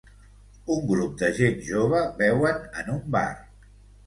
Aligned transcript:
un 0.75 0.79
grup 0.91 1.19
de 1.23 1.29
gent 1.41 1.61
jove 1.67 2.01
beuen 2.23 2.67
en 2.83 2.91
un 2.97 3.05
bar. 3.19 3.31